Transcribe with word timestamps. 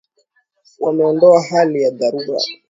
Wameondoa 0.79 1.41
hali 1.41 1.81
ya 1.83 1.89
dharura. 1.91 2.39